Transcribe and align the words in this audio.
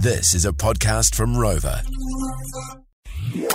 This 0.00 0.32
is 0.32 0.44
a 0.46 0.52
podcast 0.52 1.16
from 1.16 1.34
Rova. 1.34 1.84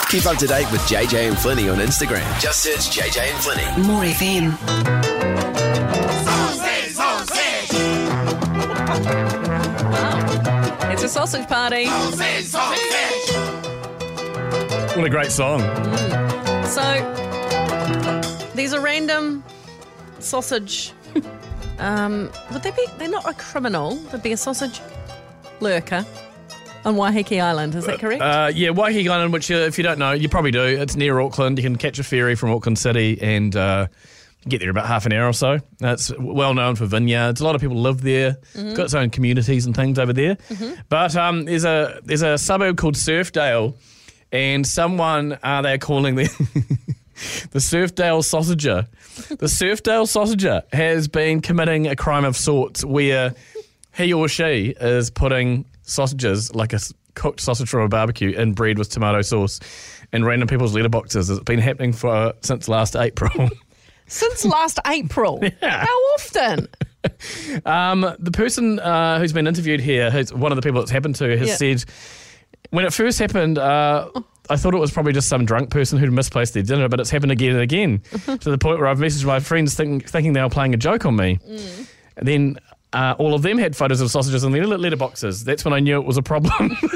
Keep 0.09 0.25
up 0.25 0.35
to 0.39 0.45
date 0.45 0.69
with 0.73 0.81
JJ 0.81 1.29
and 1.29 1.37
Flinny 1.37 1.71
on 1.71 1.79
Instagram. 1.79 2.27
Just 2.41 2.59
search 2.63 2.89
JJ 2.89 3.31
and 3.31 3.39
Flinny. 3.39 3.87
More 3.87 4.03
FM. 4.03 4.57
It's 10.91 11.03
a 11.03 11.07
sausage 11.07 11.47
party. 11.47 11.87
What 14.97 15.05
a 15.05 15.09
great 15.09 15.31
song. 15.31 15.61
So 16.65 16.83
these 18.53 18.73
are 18.73 18.81
random 18.81 19.45
sausage. 20.19 20.91
um, 21.79 22.29
would 22.51 22.63
they 22.63 22.71
be? 22.71 22.85
They're 22.97 23.07
not 23.07 23.29
a 23.29 23.33
criminal. 23.33 23.95
They'd 23.95 24.21
be 24.21 24.33
a 24.33 24.37
sausage 24.37 24.81
lurker 25.61 26.05
on 26.85 26.95
Waiheke 26.95 27.41
Island. 27.41 27.75
Is 27.75 27.85
that 27.85 27.99
correct? 27.99 28.21
Uh, 28.21 28.51
yeah, 28.53 28.69
Waiheke 28.69 29.09
Island, 29.09 29.33
which 29.33 29.49
uh, 29.51 29.55
if 29.55 29.77
you 29.77 29.83
don't 29.83 29.99
know, 29.99 30.11
you 30.11 30.29
probably 30.29 30.51
do. 30.51 30.61
It's 30.63 30.95
near 30.95 31.19
Auckland. 31.19 31.57
You 31.57 31.63
can 31.63 31.75
catch 31.77 31.99
a 31.99 32.03
ferry 32.03 32.35
from 32.35 32.51
Auckland 32.51 32.77
City 32.79 33.19
and 33.21 33.55
uh, 33.55 33.87
get 34.47 34.59
there 34.59 34.69
about 34.69 34.87
half 34.87 35.05
an 35.05 35.13
hour 35.13 35.27
or 35.29 35.33
so. 35.33 35.59
It's 35.81 36.11
well 36.19 36.53
known 36.53 36.75
for 36.75 36.85
vineyards. 36.85 37.41
A 37.41 37.43
lot 37.43 37.55
of 37.55 37.61
people 37.61 37.77
live 37.77 38.01
there. 38.01 38.37
It's 38.53 38.77
got 38.77 38.85
its 38.85 38.93
own 38.93 39.09
communities 39.09 39.65
and 39.65 39.75
things 39.75 39.97
over 39.99 40.13
there. 40.13 40.37
But 40.89 41.15
um, 41.15 41.45
there's 41.45 41.65
a 41.65 41.99
there's 42.03 42.21
a 42.21 42.37
suburb 42.37 42.77
called 42.77 42.95
Surfdale, 42.95 43.75
and 44.31 44.65
someone 44.67 45.37
uh, 45.43 45.61
they're 45.61 45.77
calling 45.77 46.15
the 46.15 46.23
the 47.51 47.59
Surfdale 47.59 48.21
Sausager. 48.23 48.87
The 49.13 49.45
Surfdale 49.45 50.07
Sausager 50.07 50.63
has 50.73 51.07
been 51.07 51.41
committing 51.41 51.85
a 51.85 51.95
crime 51.95 52.25
of 52.25 52.35
sorts 52.35 52.83
where 52.83 53.35
he 53.95 54.11
or 54.11 54.27
she 54.27 54.73
is 54.79 55.11
putting 55.11 55.65
sausages 55.83 56.53
like 56.55 56.73
a 56.73 56.79
cooked 57.15 57.39
sausage 57.39 57.69
from 57.69 57.81
a 57.81 57.87
barbecue 57.87 58.31
in 58.31 58.53
bread 58.53 58.77
with 58.79 58.89
tomato 58.89 59.21
sauce 59.21 59.59
in 60.11 60.25
random 60.25 60.47
people's 60.47 60.73
letterboxes. 60.75 61.29
It's 61.29 61.39
been 61.43 61.59
happening 61.59 61.93
for 61.93 62.33
since 62.41 62.67
last 62.67 62.95
April. 62.95 63.49
Since 64.05 64.43
last 64.45 64.79
April. 64.85 65.39
Yeah. 65.61 65.85
How 65.85 65.97
often? 66.15 66.67
um, 67.65 68.01
the 68.19 68.31
person 68.31 68.77
uh, 68.79 69.17
who's 69.17 69.31
been 69.31 69.47
interviewed 69.47 69.79
here, 69.79 70.11
who's 70.11 70.31
one 70.33 70.51
of 70.51 70.57
the 70.57 70.61
people 70.61 70.81
it's 70.81 70.91
happened 70.91 71.15
to, 71.15 71.37
has 71.37 71.47
Yeah. 71.47 71.55
said 71.55 71.85
when 72.71 72.83
it 72.85 72.93
first 72.93 73.17
happened. 73.17 73.57
Uh, 73.57 74.09
I 74.49 74.57
thought 74.57 74.73
it 74.75 74.77
was 74.79 74.91
probably 74.91 75.13
just 75.13 75.29
some 75.29 75.45
drunk 75.45 75.69
person 75.69 75.97
who'd 75.97 76.11
misplaced 76.11 76.53
their 76.53 76.63
dinner, 76.63 76.89
but 76.89 76.99
it's 76.99 77.09
happened 77.09 77.31
again 77.31 77.51
and 77.53 77.61
again 77.61 78.01
to 78.25 78.49
the 78.51 78.57
point 78.57 78.77
where 78.79 78.87
I've 78.89 78.99
messaged 78.99 79.23
my 79.25 79.39
friends 79.39 79.73
think, 79.73 80.07
thinking 80.09 80.33
they 80.33 80.41
were 80.41 80.49
playing 80.49 80.73
a 80.73 80.77
joke 80.77 81.05
on 81.05 81.15
me. 81.15 81.39
And 82.17 82.27
then 82.27 82.57
uh, 82.93 83.15
all 83.17 83.33
of 83.33 83.41
them 83.41 83.57
had 83.57 83.75
photos 83.75 84.01
of 84.01 84.09
sausages 84.11 84.43
in 84.43 84.51
their 84.51 84.63
letterboxes. 84.65 85.43
That's 85.43 85.65
when 85.65 85.73
I 85.73 85.79
knew 85.79 85.95
it 85.99 86.05
was 86.05 86.17
a 86.17 86.23
problem. 86.23 86.77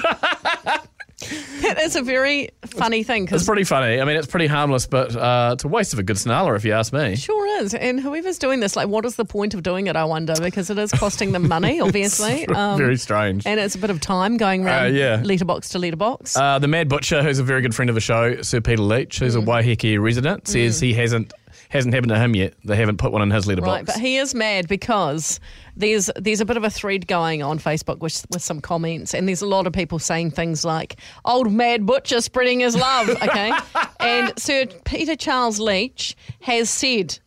That 1.62 1.82
is 1.82 1.96
a 1.96 2.04
very 2.04 2.50
funny 2.66 3.02
thing 3.04 3.28
it's 3.30 3.44
pretty 3.44 3.64
funny. 3.64 4.00
I 4.00 4.06
mean, 4.06 4.16
it's 4.16 4.28
pretty 4.28 4.46
harmless, 4.48 4.86
but 4.86 5.16
uh, 5.16 5.52
it's 5.54 5.64
a 5.64 5.68
waste 5.68 5.92
of 5.92 6.00
a 6.00 6.04
good 6.04 6.16
snarler, 6.16 6.56
if 6.56 6.64
you 6.64 6.72
ask 6.74 6.94
me. 6.94 7.16
Sure 7.16 7.62
is. 7.62 7.74
And 7.74 8.00
whoever's 8.00 8.38
doing 8.38 8.60
this, 8.60 8.76
like, 8.76 8.88
what 8.88 9.04
is 9.04 9.16
the 9.16 9.26
point 9.26 9.54
of 9.56 9.64
doing 9.64 9.88
it, 9.88 9.96
I 9.96 10.06
wonder? 10.06 10.36
Because 10.40 10.70
it 10.70 10.78
is 10.78 10.92
costing 10.92 11.32
them 11.32 11.48
money, 11.48 11.82
obviously. 11.82 12.46
Um, 12.48 12.78
Very 12.78 12.96
strange. 12.98 13.46
and 13.48 13.60
it's 13.60 13.74
a 13.76 13.80
bit 13.80 13.90
of 13.90 14.00
time 14.00 14.38
going 14.38 14.66
around 14.66 14.86
Uh, 14.86 14.90
yeah. 14.90 15.22
letterbox 15.26 15.70
to 15.70 15.80
letterbox. 15.80 16.38
Uh, 16.38 16.60
the 16.60 16.68
Mad 16.68 16.88
Butcher, 16.88 17.24
who's 17.24 17.40
a 17.40 17.44
very 17.44 17.62
good 17.62 17.74
friend 17.76 17.90
of 17.90 17.96
the 17.96 18.02
show, 18.02 18.42
Sir 18.44 18.62
Peter 18.62 18.82
Leitch, 18.84 19.18
who's 19.20 19.36
a 19.36 19.40
Waiheke 19.40 20.00
resident, 20.00 20.48
says 20.48 20.80
he 20.80 20.94
hasn't 20.94 21.34
hasn't 21.70 21.94
happened 21.94 22.10
to 22.10 22.20
him 22.20 22.36
yet. 22.36 22.54
They 22.64 22.76
haven't 22.76 22.98
put 22.98 23.12
one 23.12 23.22
in 23.22 23.32
his 23.32 23.48
letterbox. 23.48 23.72
Right, 23.72 23.86
but 23.86 24.00
he 24.00 24.18
is 24.18 24.34
mad 24.34 24.68
because 24.68 25.40
there's 25.76 26.10
there's 26.16 26.42
a 26.42 26.46
bit 26.46 26.58
of 26.58 26.64
a 26.64 26.70
thread 26.70 27.08
going 27.08 27.44
on 27.44 27.60
Facebook 27.60 28.00
with, 28.00 28.26
with 28.32 28.42
some 28.42 28.62
comments, 28.62 29.14
and 29.14 29.28
there's 29.28 29.42
a 29.42 29.48
lot 29.48 29.68
of 29.68 29.74
people 29.74 30.00
saying 30.00 30.32
things 30.32 30.64
like 30.66 30.98
"old 31.26 31.52
mad 31.52 31.86
butcher 31.86 32.22
spreading 32.22 32.62
his 32.62 32.76
love," 32.76 33.10
okay, 33.10 33.52
and 34.00 34.38
Sir 34.40 34.66
Peter 34.86 35.16
Charles 35.16 35.60
Leitch 35.60 36.16
has 36.42 36.70
said. 36.70 37.20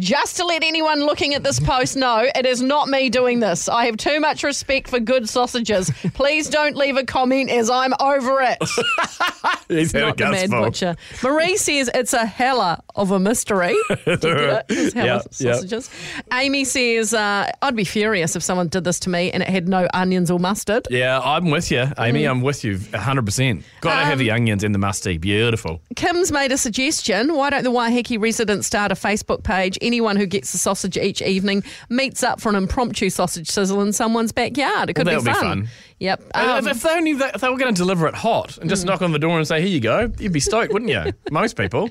Just 0.00 0.38
to 0.38 0.46
let 0.46 0.64
anyone 0.64 1.00
looking 1.00 1.34
at 1.34 1.42
this 1.42 1.60
post 1.60 1.94
know, 1.94 2.26
it 2.34 2.46
is 2.46 2.62
not 2.62 2.88
me 2.88 3.10
doing 3.10 3.40
this. 3.40 3.68
I 3.68 3.84
have 3.84 3.98
too 3.98 4.18
much 4.18 4.42
respect 4.42 4.88
for 4.88 4.98
good 4.98 5.28
sausages. 5.28 5.90
Please 6.14 6.48
don't 6.48 6.74
leave 6.74 6.96
a 6.96 7.04
comment 7.04 7.50
as 7.50 7.68
I'm 7.68 7.92
over 8.00 8.40
it. 8.40 8.56
He's 9.68 9.92
had 9.92 10.00
not 10.00 10.16
the 10.16 10.28
a 10.28 10.30
mad 10.30 10.50
butcher. 10.50 10.96
Marie 11.22 11.56
says 11.58 11.90
it's 11.94 12.14
a 12.14 12.24
hella 12.24 12.82
of 12.96 13.10
a 13.10 13.18
mystery. 13.20 13.76
Do 13.88 14.10
you 14.10 14.18
get 14.18 14.24
it? 14.26 14.64
It's 14.70 14.94
hella 14.94 15.06
Yeah, 15.06 15.20
yeah. 15.38 15.52
sausages. 15.52 15.90
Amy 16.32 16.64
says 16.64 17.12
uh, 17.12 17.50
I'd 17.60 17.76
be 17.76 17.84
furious 17.84 18.34
if 18.36 18.42
someone 18.42 18.68
did 18.68 18.84
this 18.84 19.00
to 19.00 19.10
me 19.10 19.30
and 19.30 19.42
it 19.42 19.50
had 19.50 19.68
no 19.68 19.86
onions 19.92 20.30
or 20.30 20.38
mustard. 20.40 20.88
Yeah, 20.90 21.20
I'm 21.20 21.50
with 21.50 21.70
you, 21.70 21.86
Amy. 21.98 22.24
I'm 22.24 22.40
with 22.40 22.64
you 22.64 22.78
100%. 22.78 23.62
Got 23.82 24.00
to 24.00 24.04
have 24.06 24.18
the 24.18 24.30
onions 24.30 24.64
and 24.64 24.74
the 24.74 24.78
musty. 24.78 25.18
Beautiful. 25.18 25.82
Kim's 25.94 26.32
made 26.32 26.52
a 26.52 26.58
suggestion. 26.58 27.34
Why 27.34 27.50
don't 27.50 27.64
the 27.64 27.70
Waiheke 27.72 28.18
residents 28.18 28.66
start 28.66 28.90
a 28.92 28.94
Facebook 28.94 29.42
page? 29.44 29.76
Anyone 29.90 30.14
who 30.14 30.26
gets 30.26 30.54
a 30.54 30.58
sausage 30.58 30.96
each 30.96 31.20
evening 31.20 31.64
meets 31.88 32.22
up 32.22 32.40
for 32.40 32.48
an 32.48 32.54
impromptu 32.54 33.10
sausage 33.10 33.50
sizzle 33.50 33.80
in 33.80 33.92
someone's 33.92 34.30
backyard. 34.30 34.88
It 34.88 34.94
could 34.94 35.04
Well, 35.04 35.18
be, 35.18 35.24
that'll 35.24 35.40
be 35.42 35.46
fun. 35.48 35.62
fun. 35.64 35.68
Yep. 35.98 36.22
Um, 36.34 36.68
if, 36.68 36.76
if 36.76 36.82
they 36.84 36.90
only 36.90 37.10
if 37.10 37.40
they 37.40 37.48
were 37.50 37.58
going 37.58 37.74
to 37.74 37.78
deliver 37.78 38.06
it 38.06 38.14
hot 38.14 38.56
and 38.58 38.70
just 38.70 38.86
knock 38.86 39.02
on 39.02 39.10
the 39.10 39.18
door 39.18 39.36
and 39.36 39.46
say, 39.48 39.60
"Here 39.60 39.68
you 39.68 39.80
go," 39.80 40.10
you'd 40.20 40.32
be 40.32 40.38
stoked, 40.40 40.72
wouldn't 40.72 40.90
you? 40.92 41.12
Most 41.32 41.56
people. 41.56 41.90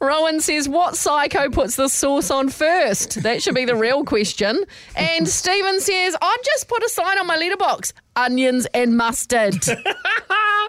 Rowan 0.00 0.40
says, 0.40 0.68
What 0.68 0.96
psycho 0.96 1.48
puts 1.48 1.76
the 1.76 1.88
sauce 1.88 2.30
on 2.32 2.48
first? 2.48 3.22
That 3.22 3.40
should 3.40 3.54
be 3.54 3.64
the 3.64 3.76
real 3.76 4.04
question. 4.04 4.64
And 4.96 5.28
Stephen 5.40 5.80
says, 5.80 6.16
I'd 6.20 6.36
just 6.44 6.66
put 6.68 6.82
a 6.82 6.88
sign 6.88 7.18
on 7.18 7.26
my 7.28 7.36
letterbox 7.36 7.92
onions 8.16 8.66
and 8.74 8.96
mustard. 8.96 9.54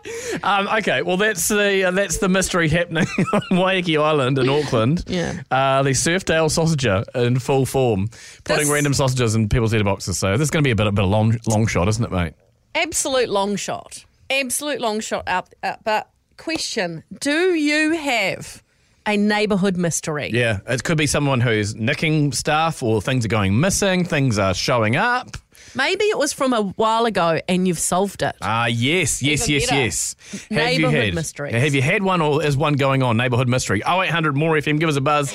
Um, 0.44 0.68
okay, 0.68 1.02
well 1.02 1.18
that's 1.18 1.48
the 1.48 1.86
uh, 1.86 1.92
that's 1.92 2.20
the 2.20 2.30
mystery 2.30 2.70
happening 2.70 3.06
on 3.34 3.42
Waiheke 3.52 4.02
Island 4.02 4.38
in 4.38 4.48
Auckland. 4.48 5.04
Yeah. 5.08 5.42
uh, 5.52 5.84
the 5.84 5.90
Surfdale 5.92 6.48
sausager 6.50 7.04
in 7.16 7.40
full 7.40 7.66
form, 7.66 8.08
putting 8.46 8.64
This- 8.66 8.70
random 8.72 8.94
sausages 8.94 9.36
in 9.36 9.50
people's 9.50 9.74
letterboxes. 9.74 10.16
So 10.16 10.32
this 10.38 10.42
is 10.46 10.52
going 10.52 10.64
to 10.64 10.68
be 10.68 10.72
a 10.72 10.76
bit 10.76 10.88
a 10.88 10.92
bit 10.92 11.04
of 11.04 11.10
long 11.10 11.38
long 11.48 11.68
shot, 11.68 11.88
isn't 11.88 12.04
it, 12.04 12.12
mate? 12.12 12.34
Absolute 12.76 13.30
long 13.30 13.56
shot. 13.56 14.06
Absolute 14.30 14.80
long 14.80 15.00
shot 15.00 15.28
up. 15.28 15.50
up. 15.64 15.82
But 15.84 16.10
question 16.38 17.04
Do 17.20 17.54
you 17.56 17.94
have 17.94 18.64
a 19.10 19.18
neighbourhood 19.18 19.78
mystery? 19.78 20.30
Yeah, 20.34 20.60
it 20.68 20.84
could 20.84 20.98
be 20.98 21.08
someone 21.08 21.42
who's 21.42 21.76
nicking 21.76 22.32
stuff, 22.32 22.82
or 22.84 23.02
things 23.02 23.26
are 23.26 23.30
going 23.30 23.60
missing, 23.60 24.04
things 24.06 24.38
are 24.40 24.54
showing 24.54 24.96
up. 24.96 25.38
Maybe 25.76 26.06
it 26.06 26.18
was 26.18 26.34
from 26.34 26.54
a 26.54 26.62
while 26.64 27.06
ago 27.06 27.40
and 27.48 27.68
you've 27.68 27.78
solved 27.78 28.24
it. 28.24 28.36
Ah, 28.42 28.66
yes, 28.66 29.22
yes, 29.22 29.48
Even 29.48 29.54
yes, 29.62 29.70
better. 29.70 29.82
yes. 29.84 30.16
Have 30.32 30.42
you 30.50 30.58
Neighbourhood 30.58 31.04
had 31.06 31.14
mysteries. 31.14 31.54
Have 31.54 31.76
you 31.76 31.82
had 31.84 32.02
one, 32.02 32.22
or 32.22 32.44
is 32.44 32.58
one 32.58 32.74
going 32.74 33.04
on? 33.04 33.18
Neighbourhood 33.18 33.48
mystery. 33.48 33.84
Oh, 33.84 34.02
0800 34.02 34.36
more 34.36 34.54
FM. 34.56 34.80
Give 34.80 34.90
us 34.90 34.96
a 34.96 35.02
buzz. 35.02 35.30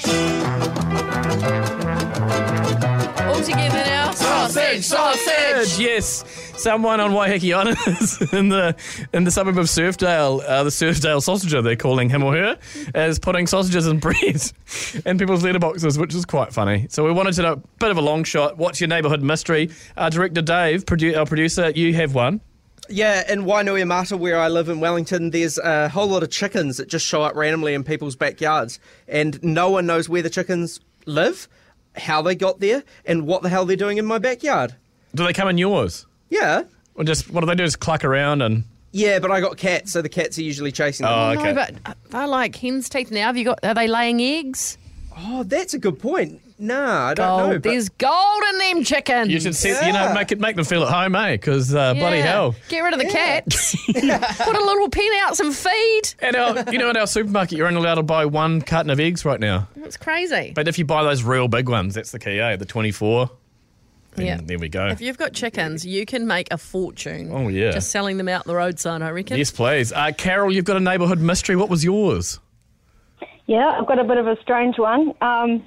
All 3.20 3.40
together 3.42 3.84
now. 3.86 3.93
Sausage, 4.82 5.20
sausage. 5.20 5.78
Yes, 5.78 6.24
someone 6.56 7.00
on 7.00 7.12
Waiheke 7.12 7.54
Island 7.54 7.78
in 8.32 8.48
the 8.48 8.76
in 9.12 9.24
the 9.24 9.30
suburb 9.30 9.58
of 9.58 9.66
Surfdale, 9.66 10.42
uh, 10.46 10.64
the 10.64 10.70
Surfdale 10.70 11.20
sausager, 11.22 11.62
they're 11.62 11.76
calling 11.76 12.08
him 12.08 12.22
or 12.22 12.34
her, 12.34 12.58
is 12.94 13.18
putting 13.18 13.46
sausages 13.46 13.86
and 13.86 14.00
bread 14.00 14.42
in 15.04 15.18
people's 15.18 15.42
letterboxes, 15.42 15.98
which 15.98 16.14
is 16.14 16.24
quite 16.24 16.52
funny. 16.52 16.86
So 16.90 17.04
we 17.04 17.12
wanted 17.12 17.34
to 17.34 17.42
know 17.42 17.52
a 17.52 17.56
bit 17.56 17.90
of 17.90 17.98
a 17.98 18.02
long 18.02 18.24
shot. 18.24 18.58
What's 18.58 18.80
your 18.80 18.88
neighbourhood 18.88 19.22
mystery? 19.22 19.70
Uh, 19.96 20.10
Director 20.10 20.42
Dave, 20.42 20.84
produ- 20.84 21.16
our 21.16 21.26
producer, 21.26 21.70
you 21.70 21.94
have 21.94 22.14
one. 22.14 22.40
Yeah, 22.88 23.30
in 23.32 23.44
Wainuiomata, 23.44 24.18
where 24.18 24.38
I 24.38 24.48
live 24.48 24.68
in 24.68 24.78
Wellington, 24.78 25.30
there's 25.30 25.56
a 25.58 25.88
whole 25.88 26.06
lot 26.06 26.22
of 26.22 26.30
chickens 26.30 26.76
that 26.76 26.88
just 26.88 27.06
show 27.06 27.22
up 27.22 27.34
randomly 27.34 27.72
in 27.72 27.82
people's 27.82 28.14
backyards, 28.14 28.78
and 29.08 29.42
no 29.42 29.70
one 29.70 29.86
knows 29.86 30.06
where 30.08 30.20
the 30.20 30.28
chickens 30.28 30.80
live, 31.06 31.48
how 31.96 32.22
they 32.22 32.34
got 32.34 32.60
there, 32.60 32.82
and 33.06 33.26
what 33.26 33.42
the 33.42 33.48
hell 33.48 33.64
they're 33.64 33.76
doing 33.76 33.98
in 33.98 34.04
my 34.06 34.18
backyard. 34.18 34.74
Do 35.14 35.24
they 35.24 35.32
come 35.32 35.48
in 35.48 35.58
yours? 35.58 36.06
Yeah. 36.30 36.64
Or 36.94 37.04
just 37.04 37.30
what 37.30 37.40
do 37.40 37.46
they 37.46 37.54
do? 37.54 37.64
Just 37.64 37.80
cluck 37.80 38.04
around 38.04 38.42
and 38.42 38.64
Yeah, 38.92 39.18
but 39.18 39.30
I 39.30 39.40
got 39.40 39.56
cats, 39.56 39.92
so 39.92 40.02
the 40.02 40.08
cats 40.08 40.38
are 40.38 40.42
usually 40.42 40.72
chasing 40.72 41.04
them. 41.04 41.12
Oh, 41.12 41.34
No, 41.34 41.40
okay. 41.40 41.52
but 41.52 41.74
uh, 41.86 41.94
they're 42.10 42.26
like 42.26 42.56
hen's 42.56 42.88
teeth 42.88 43.10
now. 43.10 43.26
Have 43.26 43.36
you 43.36 43.44
got? 43.44 43.60
Are 43.64 43.74
they 43.74 43.88
laying 43.88 44.20
eggs? 44.20 44.78
Oh, 45.16 45.42
that's 45.44 45.74
a 45.74 45.78
good 45.78 45.98
point. 45.98 46.40
Nah, 46.58 47.08
I 47.08 47.14
don't 47.14 47.26
Gold. 47.38 47.50
know. 47.50 47.58
but- 47.58 47.62
There's 47.70 47.88
gold 47.88 48.42
in 48.52 48.58
them 48.58 48.84
chickens. 48.84 49.28
you 49.28 49.40
should 49.40 49.54
set, 49.56 49.84
you 49.86 49.92
know 49.92 50.14
make 50.14 50.30
it 50.32 50.38
make 50.40 50.54
them 50.56 50.64
feel 50.64 50.84
at 50.84 50.92
home, 50.92 51.14
eh? 51.16 51.32
Because 51.32 51.74
uh, 51.74 51.94
bloody 51.94 52.18
Yeah. 52.18 52.22
hell. 52.26 52.54
Get 52.68 52.80
rid 52.80 52.92
of 52.94 53.00
the 53.00 53.06
cats. 53.06 53.74
Put 53.86 54.56
a 54.56 54.64
little 54.64 54.88
pen 54.88 55.08
out, 55.22 55.36
some 55.36 55.52
feed. 55.52 56.02
At 56.20 56.36
our, 56.36 56.72
you 56.72 56.78
know, 56.78 56.90
at 56.90 56.96
our 56.96 57.06
supermarket, 57.08 57.58
you're 57.58 57.66
only 57.66 57.80
allowed 57.80 57.96
to 57.96 58.02
buy 58.04 58.24
one 58.26 58.60
carton 58.62 58.90
of 58.90 59.00
eggs 59.00 59.24
right 59.24 59.40
now. 59.40 59.68
It's 59.76 59.96
crazy. 59.96 60.52
But 60.54 60.68
if 60.68 60.78
you 60.78 60.84
buy 60.84 61.02
those 61.02 61.22
real 61.24 61.48
big 61.48 61.68
ones, 61.68 61.94
that's 61.94 62.12
the 62.12 62.18
key, 62.20 62.38
eh? 62.38 62.56
The 62.56 62.64
24. 62.66 63.30
Then 64.14 64.26
Yeah. 64.26 64.38
There 64.40 64.58
we 64.60 64.68
go. 64.68 64.86
If 64.86 65.00
you've 65.00 65.18
got 65.18 65.32
chickens, 65.32 65.84
you 65.84 66.06
can 66.06 66.24
make 66.28 66.46
a 66.52 66.56
fortune. 66.58 67.30
Oh, 67.32 67.48
yeah. 67.48 67.72
Just 67.72 67.90
selling 67.90 68.16
them 68.16 68.28
out 68.28 68.44
the 68.44 68.54
roadside, 68.54 69.02
I 69.02 69.10
reckon. 69.10 69.38
Yes, 69.38 69.50
please. 69.50 69.92
Uh, 69.92 70.12
Carol, 70.16 70.52
you've 70.52 70.64
got 70.64 70.76
a 70.76 70.80
neighbourhood 70.80 71.18
mystery. 71.20 71.56
What 71.56 71.68
was 71.68 71.82
yours? 71.82 72.38
Yeah, 73.46 73.76
I've 73.78 73.86
got 73.86 73.98
a 73.98 74.04
bit 74.04 74.16
of 74.18 74.26
a 74.26 74.40
strange 74.40 74.78
one. 74.78 75.12
Um, 75.20 75.62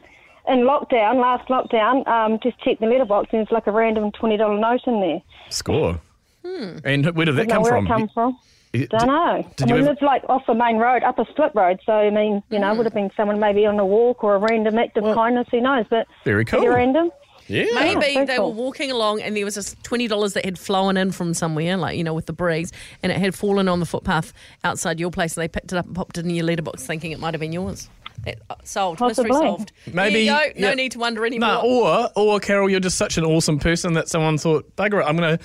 in 0.47 0.59
lockdown, 0.59 1.19
last 1.21 1.47
lockdown, 1.49 2.07
um, 2.07 2.39
just 2.41 2.57
checked 2.61 2.79
the 2.79 2.87
letterbox 2.87 3.29
and 3.31 3.39
there's 3.39 3.51
like 3.51 3.67
a 3.67 3.71
random 3.71 4.11
$20 4.13 4.59
note 4.59 4.81
in 4.87 5.01
there. 5.01 5.21
Score. 5.49 5.99
And 6.43 7.05
where 7.15 7.25
did 7.25 7.35
that 7.35 7.47
Know 7.47 7.55
come 7.55 7.63
where 7.63 7.71
from? 7.73 7.85
it 7.85 7.89
come 7.89 8.09
from? 8.13 8.37
Did- 8.73 8.89
Don't 8.89 9.07
know. 9.07 9.45
Did 9.57 9.69
I 9.71 9.73
mean, 9.75 9.83
ever- 9.83 9.91
it's 9.93 10.01
like 10.01 10.23
off 10.29 10.45
the 10.47 10.53
main 10.53 10.77
road, 10.77 11.03
up 11.03 11.19
a 11.19 11.25
split 11.25 11.51
road. 11.53 11.79
So 11.85 11.91
I 11.93 12.09
mean, 12.09 12.41
you 12.49 12.59
know, 12.59 12.71
it 12.71 12.77
would 12.77 12.85
have 12.85 12.93
been 12.93 13.11
someone 13.17 13.39
maybe 13.39 13.65
on 13.65 13.77
a 13.79 13.85
walk 13.85 14.23
or 14.23 14.35
a 14.35 14.39
random 14.39 14.77
act 14.77 14.97
of 14.97 15.03
kindness. 15.15 15.47
Who 15.51 15.61
knows? 15.61 15.85
But 15.89 16.07
Very 16.23 16.45
pretty 16.45 16.65
cool. 16.65 16.73
random. 16.75 17.11
Yeah. 17.47 17.65
Maybe 17.73 17.99
very 18.13 18.25
they 18.25 18.35
cool. 18.37 18.49
were 18.53 18.55
walking 18.55 18.91
along 18.91 19.21
and 19.21 19.35
there 19.37 19.45
was 19.45 19.55
this 19.55 19.75
twenty 19.83 20.07
dollars 20.07 20.33
that 20.33 20.43
had 20.45 20.59
flown 20.59 20.97
in 20.97 21.11
from 21.11 21.33
somewhere, 21.33 21.77
like 21.77 21.97
you 21.97 22.03
know, 22.03 22.13
with 22.13 22.25
the 22.25 22.33
breeze, 22.33 22.71
and 23.03 23.11
it 23.11 23.17
had 23.17 23.33
fallen 23.35 23.67
on 23.69 23.79
the 23.79 23.85
footpath 23.85 24.33
outside 24.63 24.99
your 24.99 25.11
place. 25.11 25.37
And 25.37 25.43
they 25.43 25.47
picked 25.47 25.71
it 25.71 25.77
up 25.77 25.85
and 25.85 25.95
popped 25.95 26.17
it 26.17 26.25
in 26.25 26.31
your 26.31 26.45
letterbox, 26.45 26.85
thinking 26.85 27.11
it 27.11 27.19
might 27.19 27.33
have 27.33 27.41
been 27.41 27.53
yours. 27.53 27.89
That, 28.25 28.39
uh, 28.49 28.55
solved. 28.63 28.99
Mystery 28.99 29.31
solved. 29.31 29.71
Maybe- 29.93 30.25
There 30.27 30.47
you 30.47 30.53
go. 30.53 30.59
No 30.59 30.67
yeah. 30.69 30.73
need 30.73 30.91
to 30.93 30.99
wonder 30.99 31.25
anymore. 31.25 31.49
No, 31.49 31.61
or 31.61 32.09
or 32.15 32.39
Carol, 32.39 32.69
you're 32.69 32.79
just 32.79 32.97
such 32.97 33.17
an 33.17 33.23
awesome 33.23 33.59
person 33.59 33.93
that 33.93 34.09
someone 34.09 34.37
thought, 34.37 34.75
bugger 34.75 35.01
it, 35.01 35.05
I'm 35.05 35.15
gonna. 35.15 35.39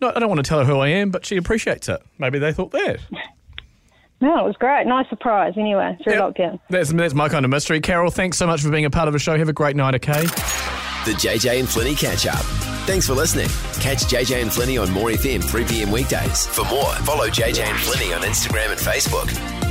No, 0.00 0.10
I 0.14 0.18
don't 0.18 0.28
want 0.28 0.38
to 0.44 0.48
tell 0.48 0.58
her 0.58 0.64
who 0.64 0.78
I 0.80 0.88
am, 0.88 1.10
but 1.10 1.24
she 1.24 1.36
appreciates 1.36 1.88
it. 1.88 2.02
Maybe 2.18 2.38
they 2.40 2.52
thought 2.52 2.72
that. 2.72 2.98
No, 4.20 4.38
it 4.40 4.44
was 4.46 4.56
great. 4.58 4.86
Nice 4.86 5.08
surprise. 5.10 5.52
Anyway, 5.56 5.96
through 6.02 6.14
Yep. 6.14 6.22
lockdown. 6.22 6.60
That's 6.70 6.92
that's 6.92 7.14
my 7.14 7.28
kind 7.28 7.44
of 7.44 7.50
mystery. 7.50 7.80
Carol, 7.80 8.10
thanks 8.10 8.38
so 8.38 8.46
much 8.46 8.62
for 8.62 8.70
being 8.70 8.86
a 8.86 8.90
part 8.90 9.06
of 9.06 9.12
the 9.12 9.18
show. 9.20 9.36
Have 9.36 9.48
a 9.48 9.52
great 9.52 9.76
night, 9.76 9.94
okay? 9.96 10.24
The 11.04 11.12
JJ 11.12 11.60
and 11.60 11.68
Flinny 11.68 11.98
catch 11.98 12.26
up. 12.26 12.44
Thanks 12.86 13.06
for 13.06 13.12
listening. 13.12 13.48
Catch 13.80 14.04
JJ 14.04 14.40
and 14.40 14.50
Flinny 14.50 14.80
on 14.80 14.90
More 14.90 15.10
FM 15.10 15.44
3 15.44 15.64
p.m. 15.64 15.90
weekdays. 15.90 16.46
For 16.46 16.64
more, 16.64 16.94
follow 17.04 17.28
JJ 17.28 17.60
and 17.60 17.78
Flinny 17.78 18.16
on 18.16 18.22
Instagram 18.22 18.70
and 18.70 18.80
Facebook. 18.80 19.63